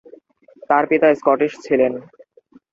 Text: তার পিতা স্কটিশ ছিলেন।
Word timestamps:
তার 0.69 0.83
পিতা 0.89 1.07
স্কটিশ 1.15 1.51
ছিলেন। 1.65 1.93